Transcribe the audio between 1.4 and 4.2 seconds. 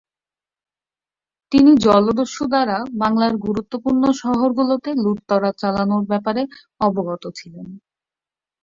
তিনি জলদস্যু দ্বারা বাংলার গুরুত্বপূর্ণ